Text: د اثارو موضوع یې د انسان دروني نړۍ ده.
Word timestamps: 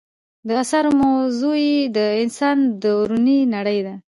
د 0.47 0.49
اثارو 0.63 0.91
موضوع 1.03 1.57
یې 1.67 1.79
د 1.97 1.99
انسان 2.23 2.57
دروني 2.81 3.39
نړۍ 3.55 3.79
ده. 3.87 3.95